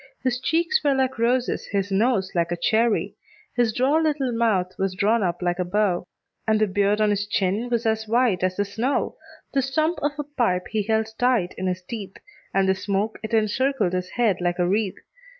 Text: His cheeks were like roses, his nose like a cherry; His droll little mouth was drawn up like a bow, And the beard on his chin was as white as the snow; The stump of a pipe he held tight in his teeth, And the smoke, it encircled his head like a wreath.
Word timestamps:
His 0.23 0.39
cheeks 0.41 0.83
were 0.83 0.95
like 0.95 1.19
roses, 1.19 1.67
his 1.67 1.91
nose 1.91 2.31
like 2.33 2.51
a 2.51 2.57
cherry; 2.57 3.13
His 3.55 3.71
droll 3.71 4.01
little 4.01 4.31
mouth 4.31 4.71
was 4.79 4.95
drawn 4.95 5.21
up 5.21 5.43
like 5.43 5.59
a 5.59 5.63
bow, 5.63 6.05
And 6.47 6.59
the 6.59 6.65
beard 6.65 6.99
on 6.99 7.11
his 7.11 7.27
chin 7.27 7.69
was 7.69 7.85
as 7.85 8.07
white 8.07 8.41
as 8.41 8.55
the 8.55 8.65
snow; 8.65 9.17
The 9.53 9.61
stump 9.61 9.99
of 10.01 10.13
a 10.17 10.23
pipe 10.23 10.69
he 10.71 10.81
held 10.81 11.09
tight 11.19 11.53
in 11.55 11.67
his 11.67 11.83
teeth, 11.83 12.15
And 12.51 12.67
the 12.67 12.73
smoke, 12.73 13.19
it 13.21 13.35
encircled 13.35 13.93
his 13.93 14.09
head 14.09 14.37
like 14.41 14.57
a 14.57 14.67
wreath. 14.67 14.97